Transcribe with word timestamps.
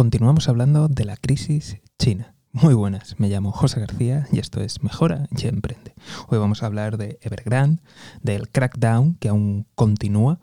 continuamos 0.00 0.48
hablando 0.48 0.88
de 0.88 1.04
la 1.04 1.18
crisis 1.18 1.76
china. 1.98 2.34
Muy 2.52 2.72
buenas, 2.72 3.20
me 3.20 3.28
llamo 3.28 3.52
José 3.52 3.80
García 3.80 4.26
y 4.32 4.38
esto 4.38 4.62
es 4.62 4.82
Mejora 4.82 5.28
y 5.30 5.46
Emprende. 5.46 5.92
Hoy 6.28 6.38
vamos 6.38 6.62
a 6.62 6.66
hablar 6.66 6.96
de 6.96 7.18
Evergrande, 7.20 7.82
del 8.22 8.48
crackdown 8.48 9.16
que 9.16 9.28
aún 9.28 9.66
continúa 9.74 10.40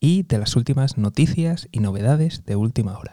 y 0.00 0.22
de 0.22 0.38
las 0.38 0.56
últimas 0.56 0.96
noticias 0.96 1.68
y 1.70 1.80
novedades 1.80 2.46
de 2.46 2.56
última 2.56 2.96
hora. 2.96 3.12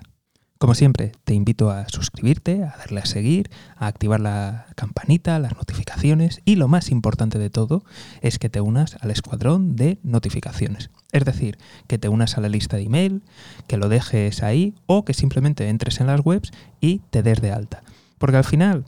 Como 0.60 0.76
siempre, 0.76 1.12
te 1.26 1.34
invito 1.34 1.70
a 1.70 1.90
suscribirte, 1.90 2.64
a 2.64 2.78
darle 2.78 3.02
a 3.02 3.06
seguir, 3.06 3.50
a 3.76 3.88
activar 3.88 4.22
la 4.22 4.68
campanita, 4.78 5.40
las 5.40 5.58
notificaciones 5.58 6.40
y 6.46 6.56
lo 6.56 6.70
más 6.70 6.90
importante 6.90 7.38
de 7.38 7.50
todo 7.50 7.84
es 8.22 8.40
que 8.40 8.50
te 8.50 8.62
unas 8.62 8.96
al 9.02 9.12
escuadrón 9.12 9.76
de 9.76 10.00
notificaciones. 10.04 10.90
Es 11.12 11.26
decir, 11.26 11.58
que 11.88 11.98
te 11.98 12.10
unas 12.10 12.38
a 12.38 12.42
la 12.42 12.50
lista 12.50 12.78
de 12.78 12.84
email, 12.84 13.22
que 13.68 13.78
lo 13.78 13.90
dejes 13.90 14.44
ahí 14.44 14.74
o 14.86 15.04
que 15.04 15.14
simplemente 15.14 15.68
entres 15.70 16.00
en 16.00 16.08
las 16.08 16.22
webs 16.24 16.52
y 16.80 17.00
te 17.10 17.24
des 17.24 17.42
de 17.42 17.52
alta. 17.52 17.84
Porque 18.18 18.38
al 18.38 18.44
final, 18.44 18.86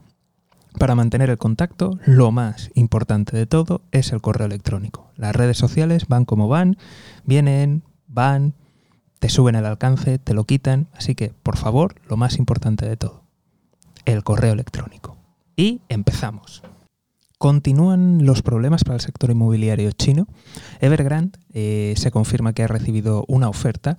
para 0.80 0.96
mantener 0.96 1.30
el 1.30 1.38
contacto, 1.38 2.00
lo 2.06 2.32
más 2.32 2.72
importante 2.76 3.36
de 3.36 3.46
todo 3.46 3.82
es 3.92 4.12
el 4.12 4.22
correo 4.22 4.48
electrónico. 4.48 5.12
Las 5.16 5.36
redes 5.36 5.58
sociales 5.58 6.08
van 6.08 6.26
como 6.26 6.48
van, 6.48 6.78
vienen, 7.26 7.84
van, 8.08 8.54
te 9.20 9.30
suben 9.30 9.56
el 9.56 9.66
alcance, 9.66 10.18
te 10.18 10.34
lo 10.34 10.46
quitan, 10.46 10.88
así 10.94 11.16
que 11.16 11.34
por 11.44 11.58
favor, 11.58 11.96
lo 12.08 12.18
más 12.18 12.38
importante 12.38 12.88
de 12.88 12.98
todo, 12.98 13.24
el 14.06 14.24
correo 14.24 14.54
electrónico. 14.54 15.18
Y 15.56 15.82
empezamos. 15.90 16.64
Continúan 17.44 18.26
los 18.26 18.42
problemas 18.42 18.86
para 18.86 18.96
el 18.96 19.02
sector 19.02 19.30
inmobiliario 19.30 19.92
chino. 19.92 20.30
Evergrande 20.80 21.38
eh, 21.52 21.94
se 21.98 22.10
confirma 22.10 22.54
que 22.54 22.64
ha 22.64 22.68
recibido 22.68 23.26
una 23.28 23.50
oferta 23.50 23.98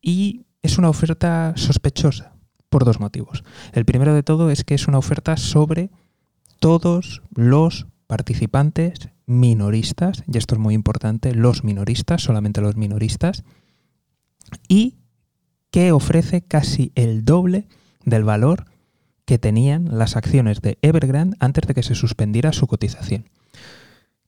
y 0.00 0.46
es 0.62 0.78
una 0.78 0.88
oferta 0.88 1.52
sospechosa 1.54 2.32
por 2.70 2.86
dos 2.86 2.98
motivos. 2.98 3.44
El 3.74 3.84
primero 3.84 4.14
de 4.14 4.22
todo 4.22 4.50
es 4.50 4.64
que 4.64 4.74
es 4.74 4.88
una 4.88 4.96
oferta 4.96 5.36
sobre 5.36 5.90
todos 6.60 7.20
los 7.34 7.88
participantes 8.06 9.10
minoristas, 9.26 10.24
y 10.26 10.38
esto 10.38 10.54
es 10.54 10.58
muy 10.58 10.72
importante, 10.72 11.34
los 11.34 11.64
minoristas, 11.64 12.22
solamente 12.22 12.62
los 12.62 12.76
minoristas, 12.76 13.44
y 14.66 14.96
que 15.70 15.92
ofrece 15.92 16.40
casi 16.40 16.90
el 16.94 17.26
doble 17.26 17.68
del 18.06 18.24
valor 18.24 18.64
que 19.24 19.38
tenían 19.38 19.98
las 19.98 20.16
acciones 20.16 20.60
de 20.60 20.78
Evergrande 20.82 21.36
antes 21.40 21.66
de 21.66 21.74
que 21.74 21.82
se 21.82 21.94
suspendiera 21.94 22.52
su 22.52 22.66
cotización. 22.66 23.28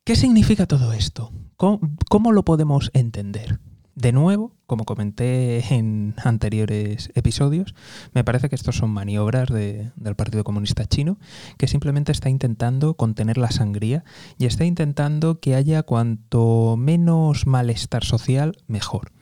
¿Qué 0.04 0.16
significa 0.16 0.66
todo 0.66 0.92
esto? 0.92 1.32
¿Cómo, 1.56 2.32
lo 2.32 2.44
podemos 2.44 2.90
entender? 2.92 3.58
De 3.94 4.12
nuevo, 4.12 4.52
como 4.66 4.84
comenté 4.84 5.64
en 5.72 6.14
anteriores 6.22 7.10
episodios, 7.14 7.74
me 8.12 8.24
parece 8.24 8.48
que 8.48 8.56
estos 8.56 8.76
son 8.76 8.90
maniobras 8.90 9.48
del 9.48 10.14
Partido 10.16 10.44
Comunista 10.44 10.84
Chino, 10.84 11.18
que 11.56 11.68
simplemente 11.68 12.12
está 12.12 12.28
intentando 12.28 12.94
contener 12.94 13.38
la 13.38 13.50
sangría 13.50 14.04
y 14.36 14.46
está 14.46 14.64
intentando 14.64 15.40
que 15.40 15.54
haya 15.54 15.84
cuanto 15.84 16.76
menos 16.76 17.46
malestar 17.46 18.04
social, 18.04 18.58
mejor. 18.66 19.12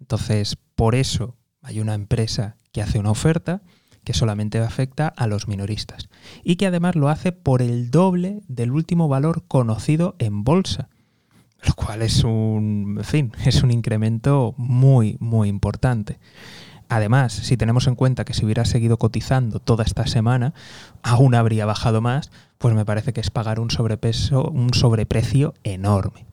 Entonces, 0.00 0.58
por 0.74 0.94
eso 0.94 1.36
hay 1.62 1.80
una 1.80 1.94
empresa 1.94 2.56
que 2.72 2.82
hace 2.82 2.98
una 2.98 3.12
oferta 3.12 3.62
que 4.04 4.14
solamente 4.14 4.58
afecta 4.58 5.08
a 5.08 5.26
los 5.26 5.48
minoristas 5.48 6.08
y 6.44 6.56
que 6.56 6.66
además 6.66 6.96
lo 6.96 7.08
hace 7.08 7.32
por 7.32 7.62
el 7.62 7.90
doble 7.90 8.40
del 8.48 8.72
último 8.72 9.08
valor 9.08 9.44
conocido 9.48 10.16
en 10.18 10.44
bolsa, 10.44 10.88
lo 11.66 11.74
cual 11.74 12.02
es 12.02 12.24
un, 12.24 13.00
fin, 13.02 13.32
es 13.44 13.62
un 13.62 13.70
incremento 13.70 14.54
muy, 14.56 15.16
muy 15.20 15.48
importante. 15.48 16.18
Además, 16.88 17.32
si 17.32 17.56
tenemos 17.56 17.86
en 17.86 17.96
cuenta 17.96 18.24
que 18.24 18.32
si 18.32 18.44
hubiera 18.44 18.64
seguido 18.64 18.98
cotizando 18.98 19.60
toda 19.60 19.84
esta 19.84 20.06
semana, 20.06 20.54
aún 21.02 21.34
habría 21.34 21.66
bajado 21.66 22.00
más, 22.00 22.30
pues 22.56 22.74
me 22.74 22.86
parece 22.86 23.12
que 23.12 23.20
es 23.20 23.30
pagar 23.30 23.60
un 23.60 23.70
sobrepeso, 23.70 24.48
un 24.48 24.72
sobreprecio 24.72 25.52
enorme. 25.64 26.24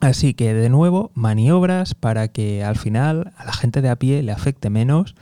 Así 0.00 0.34
que 0.34 0.54
de 0.54 0.68
nuevo, 0.68 1.10
maniobras 1.14 1.94
para 1.94 2.28
que 2.28 2.64
al 2.64 2.76
final 2.76 3.32
a 3.36 3.44
la 3.44 3.52
gente 3.52 3.80
de 3.82 3.88
a 3.88 3.96
pie 3.96 4.22
le 4.22 4.32
afecte 4.32 4.70
menos. 4.70 5.14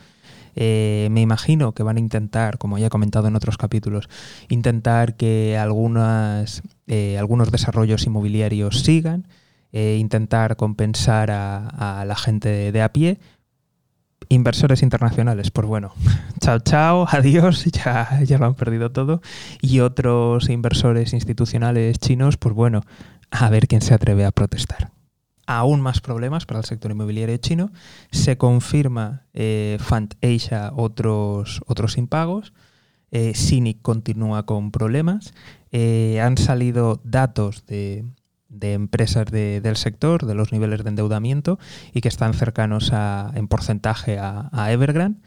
Eh, 0.59 1.07
me 1.11 1.21
imagino 1.21 1.73
que 1.73 1.83
van 1.83 1.97
a 1.97 1.99
intentar, 1.99 2.57
como 2.57 2.79
ya 2.79 2.87
he 2.87 2.89
comentado 2.89 3.27
en 3.27 3.35
otros 3.35 3.57
capítulos, 3.57 4.09
intentar 4.49 5.15
que 5.15 5.55
algunas, 5.55 6.63
eh, 6.87 7.15
algunos 7.19 7.51
desarrollos 7.51 8.07
inmobiliarios 8.07 8.79
sigan, 8.79 9.27
eh, 9.71 9.97
intentar 9.99 10.55
compensar 10.55 11.29
a, 11.29 12.03
la 12.07 12.15
gente 12.15 12.71
de, 12.71 12.81
a 12.81 12.91
pie. 12.91 13.19
Inversores 14.29 14.81
internacionales, 14.81 15.51
pues 15.51 15.67
bueno, 15.67 15.93
chao, 16.41 16.57
chao, 16.59 17.07
adiós, 17.11 17.63
ya, 17.85 18.23
ya 18.23 18.39
lo 18.39 18.47
han 18.47 18.55
perdido 18.55 18.91
todo. 18.91 19.21
Y 19.61 19.81
otros 19.81 20.49
inversores 20.49 21.13
institucionales 21.13 21.99
chinos, 21.99 22.37
pues 22.37 22.55
bueno, 22.55 22.81
a 23.29 23.47
ver 23.51 23.67
quién 23.67 23.81
se 23.81 23.93
atreve 23.93 24.25
a 24.25 24.31
protestar. 24.31 24.96
Aún 25.47 25.81
más 25.81 26.01
problemas 26.01 26.45
para 26.45 26.59
el 26.59 26.65
sector 26.65 26.91
inmobiliario 26.91 27.37
chino. 27.37 27.71
Se 28.11 28.37
confirma 28.37 29.23
eh, 29.33 29.77
Fund 29.79 30.13
Asia 30.21 30.71
otros, 30.75 31.61
otros 31.65 31.97
impagos. 31.97 32.53
Eh, 33.11 33.33
continúa 33.81 34.45
con 34.45 34.71
problemas. 34.71 35.33
Eh, 35.71 36.21
han 36.21 36.37
salido 36.37 37.01
datos 37.03 37.65
de, 37.65 38.05
empresas 38.61 39.25
del 39.31 39.77
sector, 39.77 40.25
de 40.25 40.35
los 40.35 40.51
niveles 40.51 40.83
de 40.83 40.89
endeudamiento 40.89 41.57
y 41.93 42.01
que 42.01 42.09
están 42.09 42.33
cercanos 42.33 42.91
en 43.33 43.47
porcentaje 43.47 44.19
a, 44.19 44.49
a 44.51 44.71
Evergrande. 44.71 45.19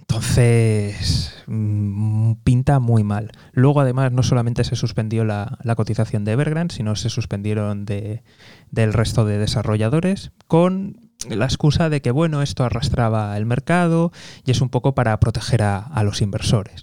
Entonces, 0.00 1.25
pinta 1.46 2.78
muy 2.80 3.04
mal. 3.04 3.30
Luego, 3.52 3.80
además, 3.80 4.12
no 4.12 4.22
solamente 4.22 4.64
se 4.64 4.76
suspendió 4.76 5.24
la, 5.24 5.58
cotización 5.76 6.24
de 6.24 6.32
Evergrande, 6.32 6.74
sino 6.74 6.96
se 6.96 7.10
suspendieron 7.10 7.84
de, 7.84 8.22
del 8.70 8.92
resto 8.92 9.24
de 9.24 9.38
desarrolladores 9.38 10.32
con 10.48 11.10
la 11.28 11.44
excusa 11.44 11.88
de 11.88 12.02
que, 12.02 12.10
bueno, 12.10 12.42
esto 12.42 12.64
arrastraba 12.64 13.36
el 13.36 13.46
mercado 13.46 14.12
y 14.44 14.50
es 14.50 14.60
un 14.60 14.68
poco 14.68 14.94
para 14.94 15.18
proteger 15.20 15.62
a, 15.62 16.02
los 16.02 16.20
inversores. 16.20 16.82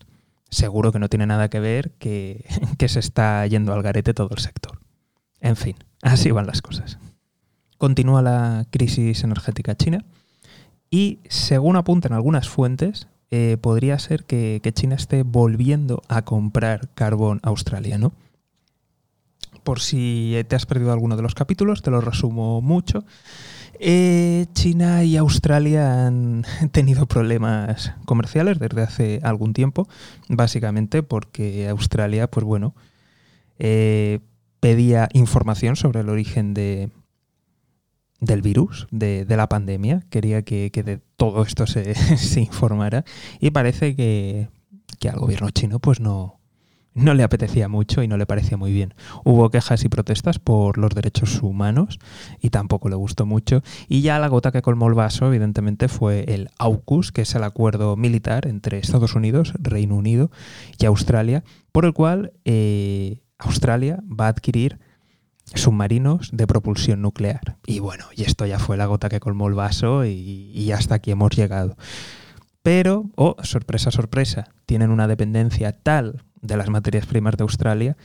Seguro 0.49 0.91
que 0.91 0.99
no 0.99 1.09
tiene 1.09 1.25
nada 1.25 1.49
que 1.49 1.59
ver 1.59 1.91
que, 1.99 2.45
que 2.77 2.87
se 2.87 2.99
está 2.99 3.45
yendo 3.47 3.73
al 3.73 3.83
garete 3.83 4.13
todo 4.13 4.29
el 4.31 4.41
sector. 4.41 4.79
En 5.39 5.55
fin, 5.55 5.75
así 6.01 6.31
van 6.31 6.47
las 6.47 6.61
cosas. 6.61 6.97
Continúa 7.77 8.21
la 8.21 8.65
crisis 8.69 9.23
energética 9.23 9.75
china 9.75 10.05
y, 10.89 11.19
según 11.27 11.75
apuntan 11.75 12.13
algunas 12.13 12.47
fuentes, 12.47 13.07
eh, 13.35 13.57
podría 13.59 13.97
ser 13.97 14.25
que, 14.25 14.61
China 14.75 14.93
esté 14.93 15.23
volviendo 15.23 16.03
a 16.07 16.21
comprar 16.21 16.89
carbón 16.93 17.39
australiano. 17.41 18.13
Por 19.63 19.79
si 19.79 20.37
te 20.47 20.55
has 20.55 20.67
perdido 20.67 20.93
alguno 20.93 21.15
de 21.15 21.23
los 21.23 21.33
capítulos, 21.33 21.81
te 21.81 21.89
lo 21.89 21.99
resumo 21.99 22.61
mucho. 22.61 23.05
Eh, 23.79 24.45
China 24.53 25.03
y 25.03 25.17
Australia 25.17 26.05
han 26.05 26.45
tenido 26.71 27.07
problemas 27.07 27.93
comerciales 28.05 28.59
desde 28.59 28.83
hace 28.83 29.19
algún 29.23 29.53
tiempo, 29.53 29.87
básicamente 30.29 31.01
porque 31.01 31.67
Australia, 31.69 32.29
pues 32.29 32.45
bueno, 32.45 32.75
eh, 33.57 34.19
pedía 34.59 35.09
información 35.11 35.75
sobre 35.75 36.01
el 36.01 36.09
origen 36.09 36.53
de, 36.53 36.91
del 38.23 38.41
virus, 38.41 38.87
de, 38.91 39.25
la 39.29 39.47
pandemia. 39.47 40.03
Quería 40.09 40.43
que, 40.43 40.69
de 40.69 40.99
todo 41.15 41.43
esto 41.43 41.67
se, 41.67 41.93
informara 42.39 43.03
y 43.39 43.51
parece 43.51 43.95
que, 43.95 44.49
al 45.07 45.19
gobierno 45.19 45.49
chino 45.49 45.79
pues 45.79 45.99
no, 45.99 46.39
no 46.93 47.13
le 47.13 47.23
apetecía 47.23 47.67
mucho 47.67 48.01
y 48.01 48.07
no 48.07 48.15
le 48.15 48.25
parecía 48.25 48.55
muy 48.55 48.71
bien. 48.71 48.93
Hubo 49.25 49.49
quejas 49.49 49.83
y 49.83 49.89
protestas 49.89 50.39
por 50.39 50.77
los 50.77 50.95
derechos 50.95 51.43
humanos 51.43 51.99
y 52.39 52.49
tampoco 52.51 52.87
le 52.87 52.95
gustó 52.95 53.25
mucho. 53.25 53.61
Y 53.89 54.01
ya 54.01 54.17
la 54.19 54.29
gota 54.29 54.51
que 54.51 54.61
colmó 54.61 54.87
el 54.87 54.93
vaso, 54.93 55.27
evidentemente, 55.27 55.89
fue 55.89 56.23
el 56.29 56.49
AUKUS, 56.57 57.11
que 57.11 57.23
es 57.23 57.35
el 57.35 57.43
acuerdo 57.43 57.97
militar 57.97 58.47
entre 58.47 58.77
Estados 58.77 59.15
Unidos, 59.15 59.53
Reino 59.59 59.95
Unido 59.95 60.31
y 60.79 60.85
Australia, 60.85 61.43
por 61.73 61.83
el 61.83 61.91
cual 61.91 62.31
eh, 62.45 63.21
Australia 63.39 64.01
va 64.09 64.27
a 64.27 64.29
adquirir 64.29 64.79
submarinos 65.55 66.29
de 66.31 66.47
propulsión 66.47 67.01
nuclear. 67.01 67.57
Y 67.65 67.79
bueno, 67.79 68.05
y 68.15 68.23
esto 68.23 68.45
ya 68.45 68.59
fue 68.59 68.77
la 68.77 68.85
gota 68.85 69.09
que 69.09 69.19
colmó 69.19 69.47
el 69.47 69.53
vaso 69.53 70.05
y, 70.05 70.71
hasta 70.71 70.95
aquí 70.95 71.11
hemos 71.11 71.35
llegado. 71.35 71.75
Pero, 72.61 73.09
oh, 73.15 73.35
sorpresa, 73.43 73.91
sorpresa, 73.91 74.47
tienen 74.65 74.89
una 74.89 75.07
dependencia 75.07 75.71
tal 75.71 76.23
de 76.41 76.57
las 76.57 76.69
materias 76.69 77.05
primas 77.05 77.37
de 77.37 77.43
Australia 77.43 77.97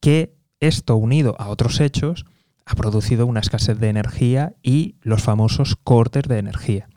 que 0.00 0.34
esto 0.60 0.96
unido 0.96 1.36
a 1.38 1.48
otros 1.48 1.80
hechos 1.80 2.24
ha 2.66 2.74
producido 2.74 3.26
una 3.26 3.40
escasez 3.40 3.78
de 3.78 3.88
energía 3.88 4.54
y 4.62 4.96
los 5.02 5.22
famosos 5.22 5.76
cortes 5.76 6.24
de 6.24 6.38
energía. 6.38 6.88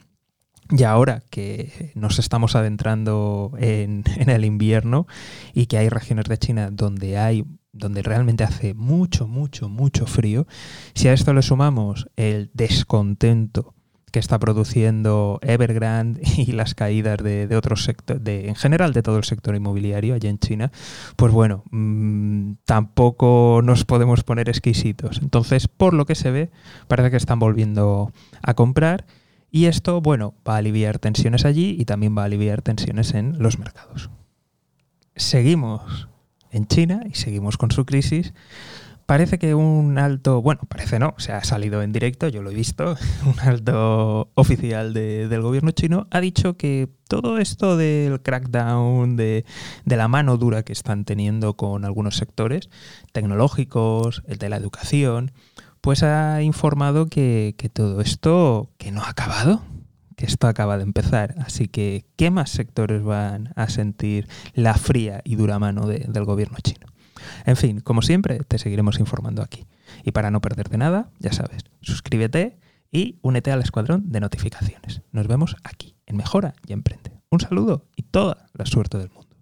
Y 0.70 0.84
ahora 0.84 1.24
que 1.30 1.92
nos 1.96 2.20
estamos 2.20 2.56
adentrando 2.56 3.52
en, 3.58 4.04
el 4.28 4.46
invierno 4.46 5.08
y 5.54 5.66
que 5.66 5.78
hay 5.78 5.90
regiones 5.90 6.26
de 6.26 6.38
China 6.38 6.70
donde 6.72 7.18
hay 7.18 7.46
donde 7.74 8.04
realmente 8.04 8.44
hace 8.44 8.74
mucho, 8.74 9.28
mucho, 9.28 9.68
mucho 9.68 10.06
frío, 10.06 10.48
si 10.94 11.08
a 11.08 11.14
esto 11.14 11.34
le 11.34 11.42
sumamos 11.42 12.08
el 12.16 12.52
descontento 12.54 13.74
que 14.14 14.20
está 14.20 14.38
produciendo 14.38 15.40
Evergrande 15.42 16.22
y 16.38 16.52
las 16.52 16.76
caídas 16.76 17.18
de, 17.18 17.54
otros 17.58 17.84
sectores, 17.84 18.24
de, 18.24 18.48
en 18.48 18.56
general 18.56 18.94
de 18.94 19.02
todo 19.02 19.18
el 19.18 19.24
sector 19.24 19.56
inmobiliario 19.56 20.14
allá 20.14 20.30
en 20.30 20.38
China, 20.38 20.72
pues 21.16 21.34
bueno, 21.34 21.64
mm, 21.72 22.54
tampoco 22.64 23.62
nos 23.64 23.86
podemos 23.86 24.24
poner 24.24 24.50
exquisitos. 24.50 25.20
Entonces, 25.20 25.68
por 25.68 25.96
lo 25.96 26.06
que 26.06 26.14
se 26.14 26.30
ve, 26.30 26.52
parece 26.88 27.10
que 27.10 27.18
están 27.18 27.40
volviendo 27.40 28.12
a 28.44 28.54
comprar 28.54 29.08
y 29.50 29.66
esto, 29.66 30.00
bueno, 30.00 30.36
va 30.48 30.56
a 30.56 30.58
aliviar 30.58 31.00
tensiones 31.00 31.44
allí 31.44 31.76
y 31.80 31.86
también 31.86 32.16
va 32.16 32.22
a 32.22 32.26
aliviar 32.26 32.62
tensiones 32.62 33.16
en 33.16 33.40
los 33.40 33.58
mercados. 33.58 34.12
Seguimos 35.16 36.08
en 36.54 36.68
China 36.68 37.02
y 37.06 37.16
seguimos 37.16 37.58
con 37.58 37.72
su 37.72 37.86
crisis 37.86 38.34
parece 39.06 39.38
que 39.38 39.56
un 39.56 39.98
alto, 39.98 40.42
bueno, 40.42 40.62
parece 40.68 41.00
no, 41.00 41.14
se 41.18 41.32
ha 41.34 41.44
salido 41.44 41.82
en 41.82 41.92
directo, 41.92 42.28
yo 42.28 42.42
lo 42.42 42.52
he 42.52 42.56
visto, 42.56 42.96
un 43.26 43.40
alto 43.40 44.30
oficial 44.36 44.94
del 44.94 45.42
gobierno 45.42 45.72
chino 45.72 46.08
ha 46.12 46.20
dicho 46.20 46.58
que 46.58 46.90
todo 47.08 47.38
esto 47.38 47.78
del 47.78 48.22
crackdown, 48.22 49.16
de, 49.16 49.46
la 49.86 50.08
mano 50.08 50.38
dura 50.38 50.64
que 50.64 50.74
están 50.74 51.06
teniendo 51.06 51.56
con 51.56 51.86
algunos 51.86 52.18
sectores 52.18 52.70
tecnológicos, 53.12 54.24
el 54.28 54.38
de 54.38 54.50
la 54.50 54.58
educación, 54.58 55.32
pues 55.82 56.02
ha 56.02 56.42
informado 56.42 57.08
que, 57.08 57.56
todo 57.74 58.02
esto 58.02 58.70
que 58.78 58.92
no 58.92 59.04
ha 59.04 59.10
acabado, 59.10 59.62
que 59.62 59.73
esto 60.26 60.48
acaba 60.48 60.78
de 60.78 60.84
empezar. 60.84 61.36
Así 61.40 61.68
que, 61.68 62.06
¿qué 62.16 62.32
más 62.32 62.50
sectores 62.50 63.04
van 63.04 63.54
a 63.56 63.70
sentir 63.70 64.28
la 64.54 64.76
fría 64.76 65.22
y 65.24 65.36
dura 65.36 65.60
mano 65.60 65.88
del 65.88 66.26
gobierno 66.26 66.58
chino? 66.62 66.88
En 67.46 67.56
fin, 67.56 67.80
como 67.80 68.02
siempre, 68.02 68.40
te 68.40 68.58
seguiremos 68.58 69.00
informando 69.00 69.42
aquí. 69.42 69.66
Y 70.04 70.12
para 70.12 70.32
no 70.32 70.42
perderte 70.42 70.78
nada, 70.78 71.10
ya 71.20 71.32
sabes, 71.32 71.64
suscríbete 71.82 72.58
y 72.92 73.20
únete 73.22 73.52
al 73.52 73.62
escuadrón 73.62 74.12
de 74.12 74.20
notificaciones. 74.20 75.02
Nos 75.12 75.28
vemos 75.28 75.56
aquí, 75.64 75.96
en 76.06 76.18
Mejora 76.18 76.54
y 76.68 76.74
Emprende. 76.74 77.12
Un 77.30 77.40
saludo 77.40 77.88
y 77.96 78.04
toda 78.04 78.46
la 78.54 78.66
suerte 78.66 78.98
del 78.98 79.10
mundo. 79.10 79.33